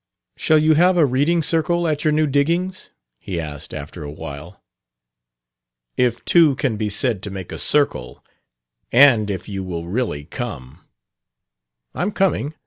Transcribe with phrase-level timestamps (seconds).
[0.35, 4.63] "Shall you have a reading circle at your new diggings?" he asked after a while.
[5.95, 8.25] "If two can be said to make a circle,
[8.91, 10.79] and if you will really come."
[11.93, 12.55] "I'm coming.